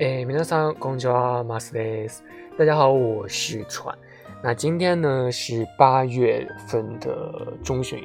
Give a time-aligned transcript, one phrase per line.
[0.00, 2.24] 哎，皆さんこんにちは、マスです。
[2.56, 3.94] 大家好，我是川。
[4.42, 8.02] 那今天呢是八月份的中旬，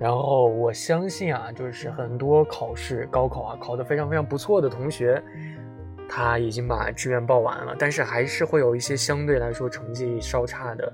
[0.00, 5.22] 然后我相信啊，就是很多考试、高考啊考得非常非常不错的同学，
[6.08, 10.90] 他已经把志愿报完了，但是还是会有一些相对来说成绩稍差的，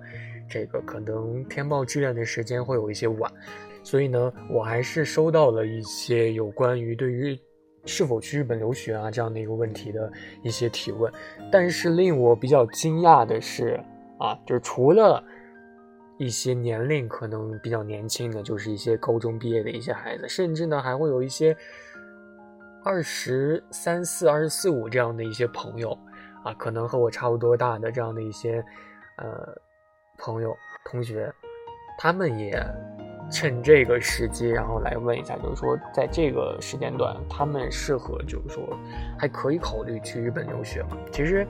[0.50, 3.30] 这个可能填报志愿的时间会有一些晚，
[3.84, 7.38] 所以呢，我还是收到了一些有关于对于。
[7.85, 9.11] 是否去日本留学啊？
[9.11, 11.11] 这样的一个问题的一些提问，
[11.51, 13.79] 但是令我比较惊讶的是，
[14.17, 15.21] 啊，就是除了
[16.17, 21.55] 一些年龄可能比较年轻的，就是一些高中毕业的一些孩子，甚至呢还会有一些
[22.85, 25.97] 二十三四、二十四五这样的一些朋友，
[26.43, 28.63] 啊，可能和我差不多大的这样的一些
[29.17, 29.55] 呃
[30.17, 30.55] 朋友
[30.85, 31.29] 同学，
[31.97, 32.57] 他们也。
[33.31, 38.63] 趁这个时机，然后来问一下，就是说，在这个时间段，他们适合，就是说，
[39.17, 40.97] 还可以考虑去日本留学吗？
[41.11, 41.47] 其实，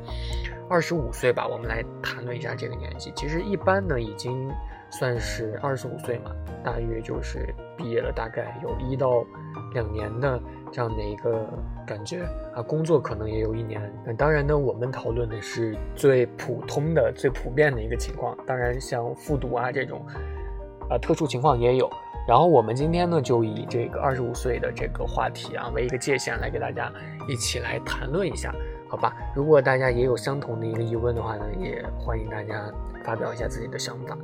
[0.69, 3.11] 二十五岁吧，我们来谈论一下这个年纪。
[3.15, 4.49] 其实一般呢，已经
[4.89, 6.31] 算是二十五岁嘛，
[6.63, 9.25] 大约就是毕业了，大概有一到
[9.73, 10.39] 两年的
[10.71, 11.45] 这样的一个
[11.85, 12.23] 感觉
[12.55, 12.61] 啊。
[12.61, 13.81] 工作可能也有一年。
[14.05, 18.37] 那当然呢，我们讨论的是最普通的、最普遍的一个情况。
[18.47, 20.05] 当然，像复读啊这种。
[20.89, 21.89] 啊，特殊情况也有。
[22.25, 26.89] 然后我们今天呢，就以这个二十五岁的这个话题啊为一个界限，来给大家
[27.27, 28.53] 一起来谈论一下，
[28.87, 29.13] 好吧？
[29.35, 32.71] 如果大家也有相同的一个疑问的话呢，也欢迎大家
[33.03, 34.17] 发表一下自己的想法。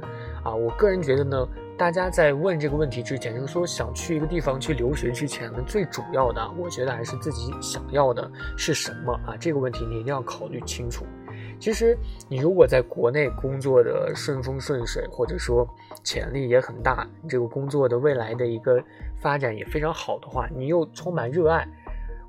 [0.46, 1.46] 啊，我个人觉得呢，
[1.78, 9.36] 大家在问这个问题之前，就是说想去一个地方去留学之前呢，最主要的，我觉得还是自己想要的是什么啊？
[9.38, 11.06] 这个问题你一定要考虑清楚。
[11.60, 15.68] 其实，你如果在国内工作的顺风顺水，或者说
[16.04, 18.82] 潜力也很大，这个工作的未来的一个
[19.20, 21.68] 发展也非常好的话，你又充满热爱，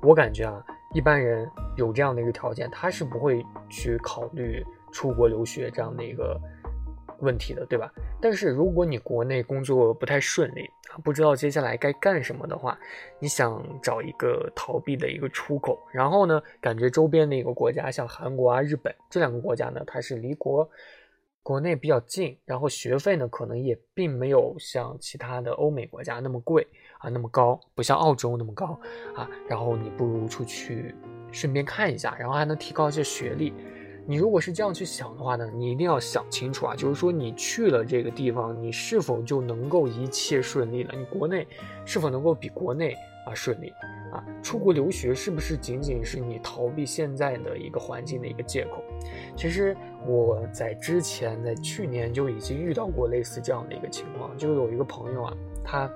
[0.01, 6.39] 我感觉啊，一般人有这样的一个条件，他是不会去考虑出国留学这样的一个。
[7.21, 7.91] 问题的，对吧？
[8.19, 12.77] 但是如果你国内工作不太顺利啊，不知道接下来该干什么的话，
[13.19, 20.69] 你想找一个逃避的一个出口，然后呢，感觉周边的一个国家，像韩国啊、日本这两个国家呢，它是离国
[21.43, 26.67] 国内比较近，然后学费呢，可能也并没有像其他的欧美国家那么贵
[26.99, 28.79] 啊，那么高，不像澳洲那么高
[29.15, 30.93] 啊，然后你不如出去
[31.31, 33.53] 顺便看一下，然后还能提高一些学历。
[34.05, 40.93] 你如果是这样去想的话呢，你一定要想清楚啊，就是说你去了这个地方，你是否就能够一切顺利了？
[40.97, 41.47] 你国内
[41.85, 42.93] 是否能够比国内
[43.25, 43.69] 啊顺利
[44.11, 44.25] 啊？
[44.41, 48.83] 出国留学是不是仅仅是你逃避现在的一个环境的一个借口？
[49.35, 55.33] 其实我在之前在去年就已经遇到过类似这样的一个情况，就有一个朋友啊，
[55.63, 55.91] 他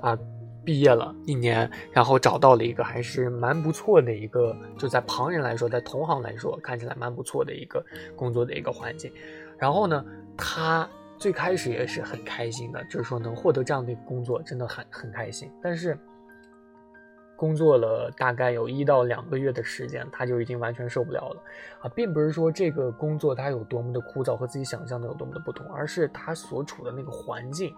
[0.00, 0.18] 啊。
[0.64, 7.84] 毕业了一年，然后找到了一个还是蛮不错的一个，就在旁人来说，在同行来说，看起来蛮不错的一个
[8.16, 9.12] 工作的一个环境。
[9.58, 10.04] 然后呢，
[10.36, 15.50] 他最开始也是很开心的，就是说能获得这样的一个工作，真的很很开心。
[15.62, 15.98] 但是
[17.36, 21.42] 工作了大概有一到两个月的时间，他就已经完全受不了了
[21.80, 27.74] 啊，并不是说这个工作它有多么的枯燥和自己想象的有多么的不同，而是他所处的那个环境。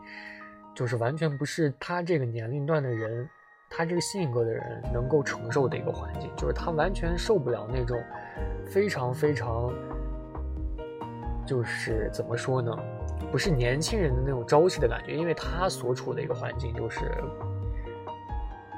[0.74, 3.28] 就是完全不是他这个年龄段的人，
[3.70, 8.02] 他这个性格的人能够承受的一个环境，就是他完全受不了那种
[8.66, 9.72] 非常非常，
[11.46, 12.76] 就是怎么说呢，
[13.30, 17.00] 不是年轻人的那种朝气的感觉，因为他所处的一个环境就是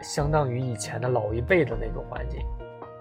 [0.03, 2.41] 相当于以前的老一辈的那种环境。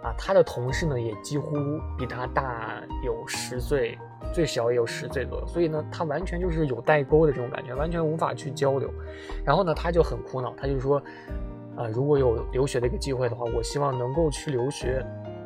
[0.03, 1.55] 啊，他的同事呢也几乎
[1.97, 3.97] 比他大有十岁，
[4.35, 8.91] 最小也有十岁左右，所以呢，他完全就是有代沟的这种感觉，完全无法去交流。
[9.45, 11.01] 然后呢，他就很苦恼，他就说，
[11.77, 15.01] 啊，如果有留学的一个机会的话，我希望能够去留学，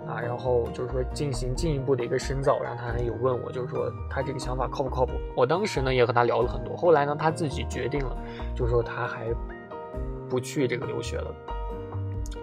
[0.07, 2.59] 啊，然后就是说进行进一步的一个深造。
[2.63, 5.11] 然后他还有问我，就是说他这个想法靠不靠谱？
[5.35, 8.17] 我当时呢也和他聊了很多，后来呢他自己决定了，
[8.55, 9.27] 就是说他还
[10.27, 11.31] 不去这个留学了，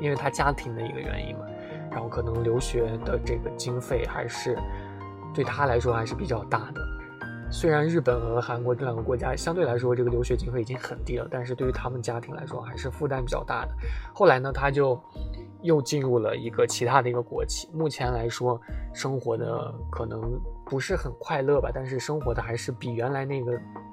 [0.00, 1.44] 因为他家庭的一个原因嘛。
[1.88, 4.54] 然后可能留学的这个经费还是
[5.36, 6.80] 对他来说还是比较大的。
[7.48, 13.72] 虽然日本和韩国这两个国家相对来说这个留学经费已经很低了，但是对于他们家庭来说还是负担比较大的。
[14.12, 15.00] 后来呢，他就
[15.62, 18.60] 又进入了一个其他的一个国企，目前来说
[18.92, 23.52] 生活的可能不是很快乐吧，但是生活的还是比原来那个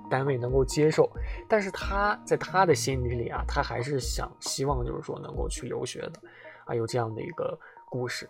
[0.09, 1.07] 单位能够接受。
[1.47, 6.13] 但是他在他的心里里啊，他还是想希望就是说能够去留学的
[6.65, 7.59] 啊，有这样的一个。
[7.89, 8.27] 故事，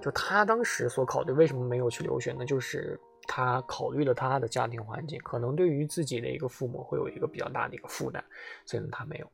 [0.00, 2.44] 就他当时所考虑为什么没有去留学呢？
[2.44, 8.22] 就是他考虑了他的家庭环境，可能对于自己的一个父母会有一个比较大的一个负担，
[8.64, 9.26] 所以呢他没有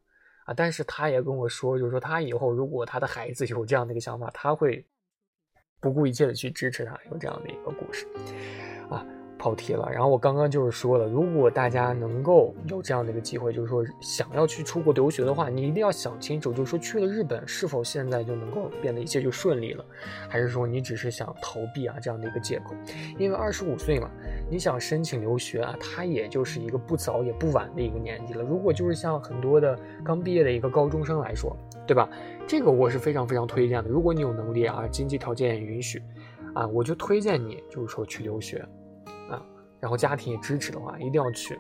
[0.45, 0.55] 啊。
[0.55, 4.85] 但是他也跟我说，就是说他以后如果他的孩子有这样的一个想法，他会
[5.81, 8.07] 不顾一切的去支持他，有这样的一个故事，
[8.91, 9.07] 啊。
[9.47, 19.85] 跑题了，然后我刚刚就是说了，如果大家能够有这样的一个机会，就是说想要去出国留学的话，你一定要想清楚，就是说去了日本是否现在就能够变得一切就顺利了，
[20.29, 22.75] 还是说你只是想逃避啊这样的一个借口？
[23.21, 24.11] 因为二十五岁嘛，
[24.51, 28.43] 你想申请留学啊，它也就是一个不早也不晚的一个年纪了。
[28.43, 31.57] 如果就是像很多的刚毕业的一个高中生来说，
[31.87, 32.11] 对吧？
[32.49, 33.89] 这个我是非常非常推荐的。
[33.89, 36.03] 如果你有能力啊，经济条件也允许，
[36.53, 38.67] 啊，我就推荐你就是说去留学。
[39.81, 41.59] 然后家庭也支持的话，一定要去，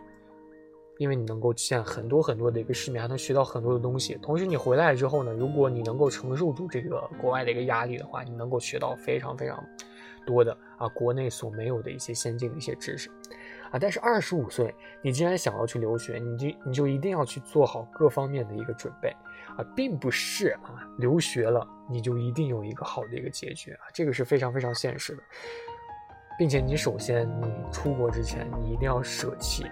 [0.99, 4.15] 因为你能够见很多很多的一个世面，还能学到很多的东西。
[4.23, 9.63] 同时你回来之后呢，如果你能够承受住这个国外的一个压力的话，你能够学到非常非常
[10.27, 13.11] 多的啊国内所没有的一些先进的一些知识
[13.71, 13.79] 啊。
[13.79, 19.11] 但是二十五岁，你既然想要去留学，你就你就一定要去做好各方面的一个准备
[19.59, 25.23] 啊，并不是啊留学了你就一定有一个好的一个结局啊，这个是非常非常现实的。
[26.39, 29.65] 并且你首先，你出国之前，你一定要舍弃，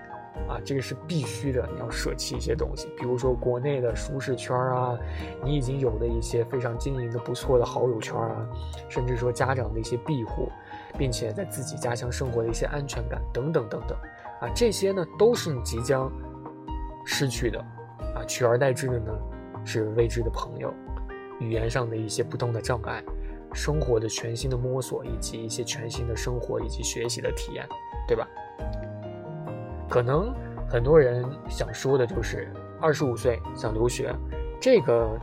[0.48, 4.98] 啊，这个是必须的，你要舍弃一些东西，比如说国内的舒适圈啊，
[5.44, 8.48] 你已经有的一些非常经营的不错的好友圈啊，
[8.88, 10.50] 甚至说家长的一些庇护，
[10.96, 13.98] 并且在自己家乡生活的一些安全感等等等等，
[14.40, 16.10] 啊，这些呢都是你即将
[17.04, 17.58] 失去的，
[18.14, 19.12] 啊，取而代之的呢
[19.64, 20.72] 是未知的朋友，
[21.40, 23.04] 语言上的一些不同的障碍。
[23.54, 27.66] 生活的全新的摸索，以及一些全新的生活以及学习的体验，
[28.08, 28.28] 对吧？
[29.88, 30.34] 可能
[30.68, 34.14] 很多人想说的就是，二十五岁想留学，
[34.60, 35.18] 这个。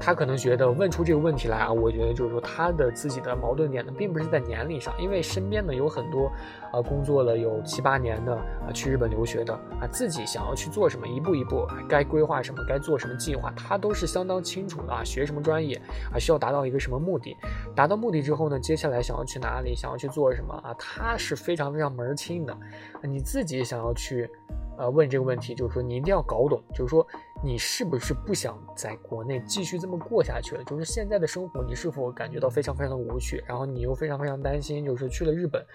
[0.00, 6.30] 他可能觉得问出这个问题来啊，我觉得就是说他的自己的矛盾点呢，并不是在年龄上，因为身边呢有很多，
[6.72, 15.02] 啊工作了有七八年的啊去日本留学的啊，自己想要去做什么，一步一步该规划什么，该做什么计划，他都是相当清楚的啊。
[15.04, 15.74] 学什么专业
[16.12, 17.36] 啊，需要达到一个什么目的，
[17.74, 22.56] 达到目的之后呢，接下来想要去哪里，想要去做什么啊，他是非常非常门儿清的。
[23.02, 24.30] 你自己想要去。
[24.78, 27.04] 呃，问这个问题就是说，你一定要搞懂，就是说，
[27.42, 30.62] 你是不是不想在国内继续这么过下去了？
[30.62, 33.42] 就是现在的生活，你是否感觉到非常非常的无趣？
[33.44, 35.66] 然后你又非常非常担心，就是去了日本，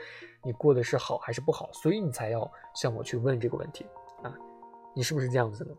[0.42, 1.70] 你过的是好还是不好？
[1.74, 3.86] 所以你才要向我去问这个问题
[4.22, 4.34] 啊，
[4.96, 5.76] 你是不是这样子的？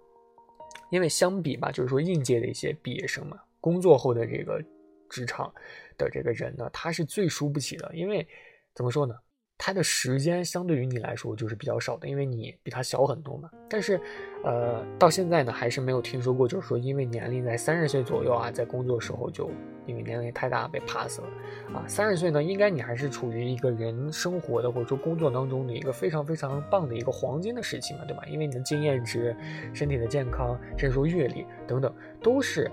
[0.91, 4.63] 因为相比吧，就是说应届的一些毕业生嘛，工作后的这个
[5.09, 5.51] 职场
[5.97, 8.29] 的这个人呢，他是最输不起的，因为
[8.75, 9.15] 怎么说呢？
[9.57, 13.49] 他的时间相对于你来说就是比较少的，因为你比他小很多嘛。
[13.69, 14.01] 但是，
[14.43, 19.49] 呃，到现在呢，还是没有听说过，就是说因为年龄在三十岁左右啊，在工作时候就
[19.87, 21.29] 因为年龄太大被 pass 了
[21.73, 21.85] 啊。
[21.87, 28.25] 三十岁呢，应该你还是处于一个人生活的或者说工作当中的一个非常非常棒的一个黄金的时期嘛，对吧？
[28.27, 29.35] 因为你的经验值、
[29.73, 32.71] 身体的健康，甚至说阅历等等，都是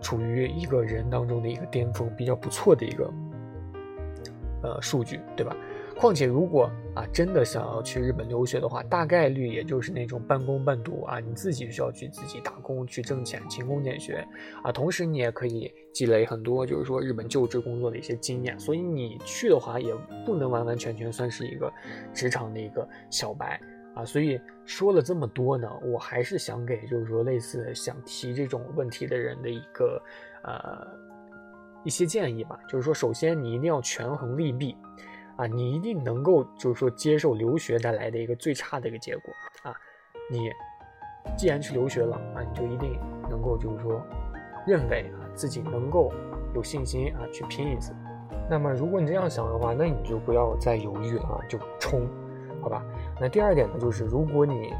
[0.00, 3.10] 处于一个人当中的一个巅峰，比较不错的一个
[4.62, 5.56] 呃数据，对吧？
[5.98, 14.24] 况且，如果啊真的想要去日本留学的话，大概率也就是那种半工半读啊，你自己需要去自己打工去挣钱，勤工俭学
[14.62, 19.92] 啊，同时你也可以积累很多就是说日本就职工作的一些经验，所以你去的话也
[20.24, 21.68] 不能完完全全算是一个
[22.14, 23.60] 职场的一个小白
[23.96, 24.04] 啊。
[24.04, 30.00] 所以说了这么多呢，我还是想给就是说类似想提这种问题的人的一个
[30.44, 30.86] 呃
[31.82, 34.76] 一些建议吧，就是说首先你一定要权衡利弊。
[35.38, 39.72] 啊，你一定能够就是说接受留学带来的一个最差的一个结果啊！
[40.30, 40.50] 你
[41.36, 42.98] 既然去留学了啊，你就一定
[43.30, 44.02] 能够就是说
[44.66, 46.12] 认为啊自己能够
[46.54, 47.94] 有信心啊去拼一次。
[48.50, 52.06] 那么如果你这样想的话，那你就不要再犹豫了啊，就冲，
[52.60, 52.84] 好吧？
[53.20, 54.74] 那第二点呢，就是如果你。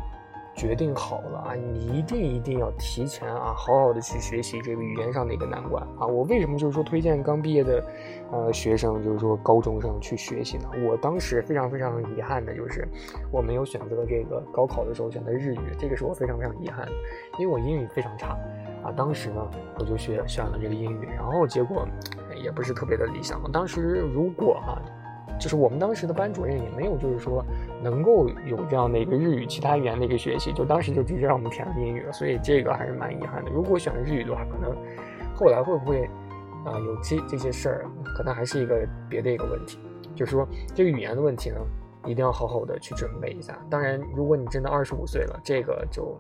[0.59, 6.05] 决定好了啊，你一定一定要提前啊，好好的去学习这个语言上的一个难关啊。
[6.05, 7.85] 我为什么就是说推荐刚毕业的，
[8.33, 10.69] 呃，学生就是说高中生去学习呢？
[10.85, 12.89] 我当时非常非常遗憾的就是
[13.31, 16.93] 我没有选择这个高考的时候选择日语，这个是我非常非常遗憾的，
[17.39, 18.37] 因为我英语非常差
[18.83, 18.91] 啊。
[18.91, 19.49] 当时呢，
[19.79, 21.87] 我就学选了这个英语，然后结果
[22.43, 23.41] 也不是特别的理想。
[23.53, 23.81] 当时
[24.13, 24.83] 如果啊。
[25.39, 27.45] 就是我们当时的班主任也没有，就是说
[27.83, 33.51] 能够有这样的一个日语其他语言的一个学习，就当时就直接让我们填了英语了，所以这个还是蛮遗憾的。
[33.51, 34.77] 如果选了日语的话，可能
[35.35, 36.05] 后来会不会
[36.65, 39.79] 啊有这这些事儿，可能还是一个别的一个问题。
[40.15, 41.57] 就是说这个语言的问题呢，
[42.05, 43.59] 一定要好好的去准备一下。
[43.71, 46.19] 当然，如果你真的二十五岁了，这个就。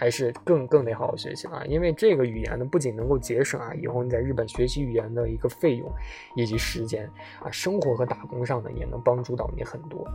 [0.00, 5.92] 还是更更得好好学习了，因为这个语言呢，不仅能够节省啊以后你在日本学习语言的一个费用
[6.34, 7.06] 以及时间
[7.42, 10.08] 啊，生活和打工上呢也能帮助到你很多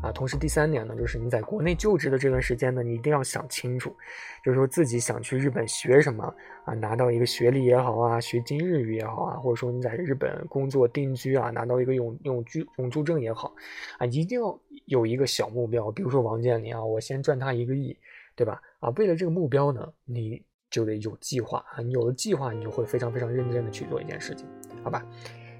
[0.00, 3.94] 啊，同时第三点呢，就是你在国内就职的这段时间呢，你一定要想清楚，
[4.42, 6.24] 就是说自己想去日本学什么
[6.64, 13.54] 啊，拿到一个学历也好啊，学今日语也好啊，或者说你在日本工作定居啊，拿到一个永永居永住证也好
[13.98, 17.96] 啊，一定要有一个小目标，比如说王健林啊，我先赚他一个亿，
[18.34, 18.60] 对吧？
[18.80, 24.46] 啊，为了这个目标呢，你就得有计划啊，你有了计划，你就会非常非常认真的去做一件事情，
[24.82, 25.04] 好吧？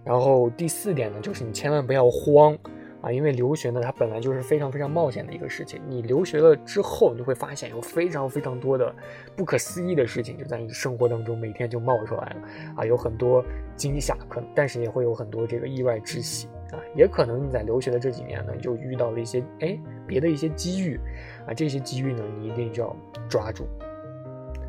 [0.04, 2.58] 然后第四点呢，就是你千万不要慌。
[3.02, 5.82] 啊，因为留学呢，它本来就是非常非常冒险的一个事情。
[5.88, 8.94] 你留学了之后，你就会发现有非常非常多的
[9.34, 12.36] 不可思议的事情就在你生活当中每天就冒出来了。
[12.76, 16.78] 啊，有很多惊吓，可但是也会有很多这个意外之喜啊。
[16.94, 19.76] 也可能你在留学的这几年呢，就遇到了一些哎
[20.06, 20.96] 别的一些机遇
[21.46, 22.96] 啊，这些机遇呢，你一定就要
[23.28, 23.66] 抓住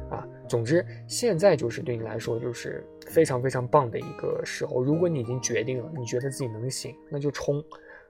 [0.10, 0.27] 啊。
[0.48, 4.82] 总之，现在就是对你来说就是非常非常棒的一个时候。
[4.82, 7.63] 如果你已经决定了，你觉得自己能行，那就冲。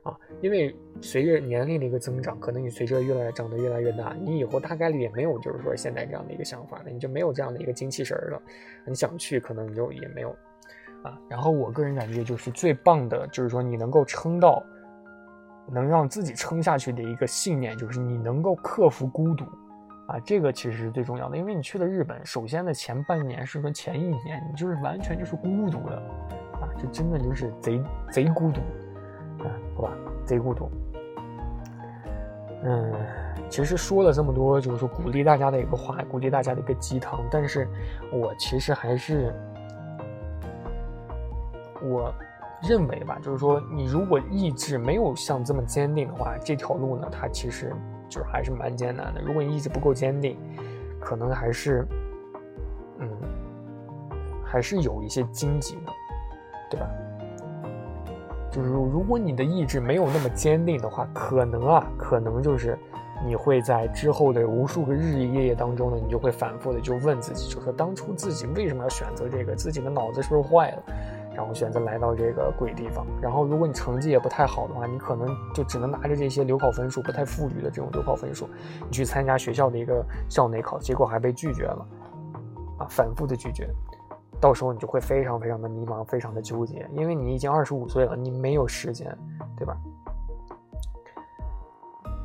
[0.04, 8.42] 啊，因为随着年龄的一个增长，可能你随着越来长得越来越大，你以后大概率也没有就是说现在这样的一个想法了，你就没有这样的一个精气神了。
[8.86, 10.36] 你想去，可能你就也没有
[11.04, 11.18] 啊。
[11.30, 14.62] 然后我个人感觉就是最棒的，就是说你能够撑到，
[15.68, 19.46] 能让自己撑下去的一个信念，就是你能够克服孤独
[20.08, 20.20] 啊。
[20.26, 25.96] 这个其实是最重要的，因为你去了日本，首先的前半年是说前一年，你就是完全就是孤独的
[26.54, 28.62] 啊，这真的就是贼贼孤独。
[29.40, 29.92] 啊，好吧，
[30.26, 30.72] 贼孤独。
[32.64, 32.94] 嗯，
[33.50, 37.20] 其实说了这么多，就是说鼓励大家的一个话，鼓励大家的一个鸡汤。
[37.30, 37.68] 但是
[38.10, 39.36] 我其实还是，
[41.82, 42.14] 我
[42.68, 47.74] 认为吧，就是说你如果意志没有像这么坚定的话，这条路呢，它其实
[48.08, 49.22] 就是还是蛮艰难的。
[49.22, 50.38] 如果你意志不够坚定，
[51.00, 51.86] 可能还是，
[53.00, 53.10] 嗯，
[54.46, 55.92] 还是有一些荆棘的，
[56.72, 56.88] 对吧？
[58.50, 62.78] 就是如果你的意志没有那么坚定的话，可能啊，可能就是
[63.26, 69.56] 你会在之后的无数个日日夜夜当中呢，你就会反复的就问自己，就说当初自己为什么要选择这个？
[69.56, 70.84] 自己的脑子是不是坏了？
[71.36, 73.06] 然后选择来到这个鬼地方。
[73.22, 78.48] 然后如果你成绩也不太好的话，你可能就只能拿着这些留考分数不太富裕的这种留考分数，
[78.86, 81.88] 你去参加学校的一个校内考，结果还被拒绝了，
[82.80, 83.70] 啊，反复的拒绝。
[84.40, 89.18] 到时候你就会非常非常的迷茫，非常的纠结，因为你已经二十五岁了，你没有时间，
[89.56, 89.78] 对吧？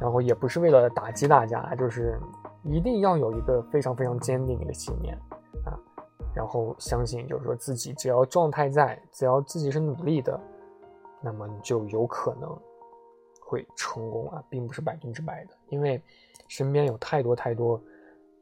[0.00, 2.18] 然后也不是为了打击大家，就是
[2.62, 5.16] 一定要有一个非常非常坚定的一个信念，
[6.34, 10.40] 然后相信，就是说自己只要状态在，只要自己是努力的，
[11.20, 12.56] 那么你就有可能
[13.40, 16.02] 会成功啊，并不是百分之百的，因为
[16.48, 17.80] 身边有太多太多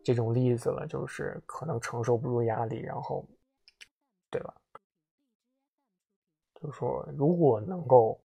[0.05, 3.25] 这种例子了，就是可能承受不住压力，然后。
[4.29, 4.53] 对吧？
[6.61, 8.21] 就是说，如果能够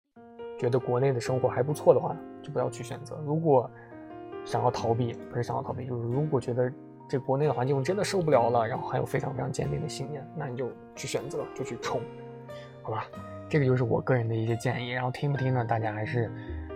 [0.58, 3.70] 觉得国内的生活还不错的话，就不要去选择；如果
[4.44, 6.72] 想要逃避，不是想要逃避，就是如果觉得
[7.10, 12.00] 这国内的环境我真的受不了了，然后还有非常非常坚定的信念，那你就去选择，就去冲，
[12.82, 13.04] 好吧？
[13.48, 14.90] 这个就是我个人的一些建议。
[14.90, 15.64] 然后听不听呢？
[15.64, 16.30] 大家还是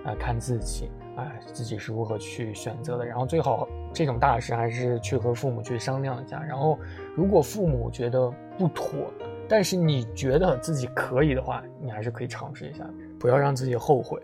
[0.04, 3.06] 呃看自己，啊，自己是如何去选择的。
[3.06, 6.42] 然后最好这种大事还是去和父母去商量一下。
[6.42, 6.76] 然后
[7.14, 8.90] 如果父母觉得，不妥，
[9.48, 12.84] 但是你觉得自己可以的话，你还是可以尝试一下，
[13.18, 14.20] 不要让自己后悔。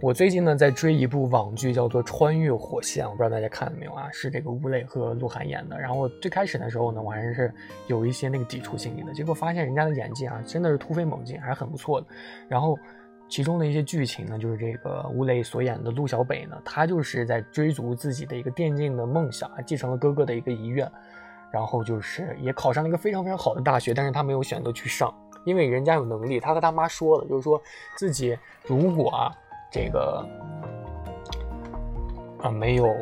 [0.00, 4.08] 我最近呢在追一部网剧，叫做《穿越火线》，我不知道大家看了没有啊？
[4.12, 5.78] 是这个吴磊和鹿晗演的。
[5.78, 7.52] 然后最开始的时候呢，我还是
[7.86, 12.06] 有一些那个抵触心理的，结果发现人家的演技啊，真的是突飞猛进，还是很不错的。
[12.48, 12.78] 然后
[13.28, 20.90] 其中的一些剧情呢，就是这个吴磊所演的陆小北呢，他就是在追逐自己的一个电竞的梦想，继承了哥哥的一个遗愿。
[21.54, 26.40] 然后就是也考上了一个非常非常好的大学，但是他没有选择去上，因为人家有能力。
[26.40, 27.62] 他和他妈说了，就是说
[27.94, 29.30] 自己如果啊
[29.70, 30.26] 这个
[32.42, 32.92] 啊没有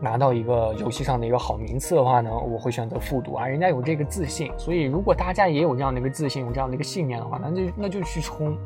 [0.00, 3.46] 拿到一个游戏上的一个好名次的话呢，我会选择复读啊。
[3.46, 8.56] 人家有这个自信，所以如果大家也有这样的一个自信，有这样的一个信念的话，那就那就去冲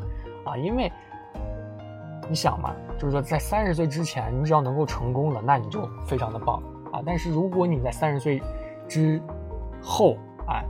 [0.45, 0.57] 啊！
[0.57, 0.93] 因为
[2.29, 7.03] 你想嘛，就是说在三十岁之前，你只要能够成功了，那你就非常的棒啊。
[7.05, 8.41] 但是如果你在三十岁，
[8.93, 9.19] 之
[9.81, 10.63] 后啊，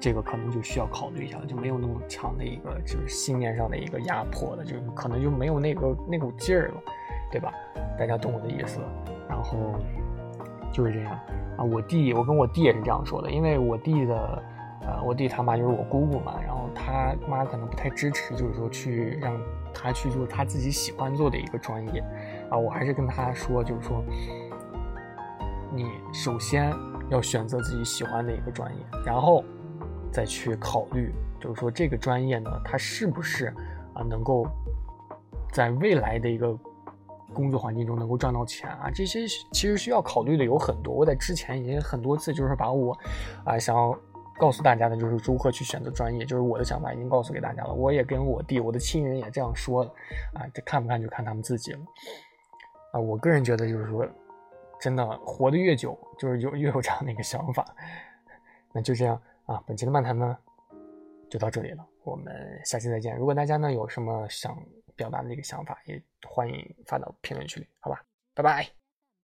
[0.00, 6.82] 这个可能就需要考虑一下了，就没有那么强的一个就是信念上的一个压迫了，就可能就没有那个那股劲儿了，
[7.30, 7.52] 对吧？
[7.98, 8.80] 大家懂我的意思。
[9.28, 9.74] 然后
[10.72, 11.12] 就是这样
[11.58, 14.42] 啊，我弟，我跟我弟也是这样说的，因为我弟的
[14.86, 19.38] 呃，我弟他妈就是我姑姑嘛，然后他妈可能不太支持，就是说去让
[19.74, 22.02] 他去做他自己喜欢做的一个专业
[22.48, 24.02] 啊，我还是跟他说，就是说
[25.70, 25.84] 你
[26.14, 26.72] 首先。
[27.10, 29.44] 要选择自己喜欢的一个专业，然后
[30.12, 33.46] 再去考虑，就是说这个专业呢，它是不是
[33.94, 34.46] 啊能够
[35.52, 36.56] 在未来的一个
[37.32, 40.94] 工作环境中能够赚到钱啊，这些其实需要考虑的有很多。
[40.94, 42.96] 我在之前已经很多次就是把我
[43.44, 43.96] 啊想要
[44.38, 47.72] 告诉大家的就是如何去选择专业，就是我的想法已经告诉给大家了。
[47.72, 49.90] 我也跟我弟、我的亲人也这样说了
[50.34, 51.80] 啊，这看不看就看他们自己了
[52.92, 53.00] 啊。
[53.00, 54.06] 我个人觉得就是说，
[54.80, 57.64] 真的活得越久，就是有越有这样的一个想法。
[58.72, 60.36] 那就这样啊，本期的漫谈呢
[61.30, 63.16] 就到这里了，我们下期再见。
[63.16, 64.56] 如果大家呢有什么想
[64.94, 68.02] 表达的一个想法，也欢迎发到评论区里，好吧，
[68.34, 68.77] 拜拜。